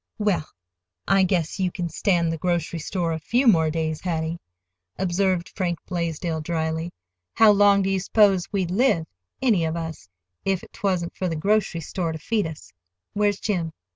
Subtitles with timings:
[0.17, 0.49] "Well,
[1.07, 4.39] I guess you can stand the grocery store a few more days, Hattie,"
[4.97, 6.91] observed Frank Blaisdell dryly.
[7.35, 12.19] "How long do you s'pose we'd live—any of us—if 'twa'n't for the grocery stores to
[12.19, 12.71] feed us?
[13.13, 13.73] Where's Jim?"